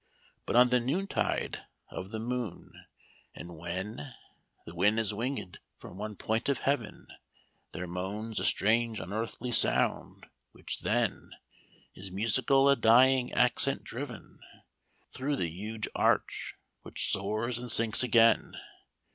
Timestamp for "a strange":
8.39-8.99